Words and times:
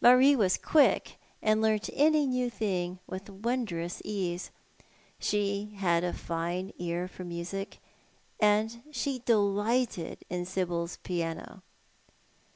Marie 0.00 0.36
was 0.36 0.56
quick, 0.58 1.18
and 1.42 1.60
learnt 1.60 1.90
any 1.94 2.24
new 2.24 2.48
thing 2.48 3.00
with 3.08 3.28
wondrous 3.28 4.00
ease. 4.04 4.52
She 5.18 5.74
had 5.76 6.04
a 6.04 6.12
fine 6.12 6.72
ear 6.78 7.08
for 7.08 7.24
music, 7.24 7.80
and 8.38 8.80
delighted 9.24 10.18
in 10.30 10.44
Sibyl's 10.46 10.98
piano. 10.98 11.62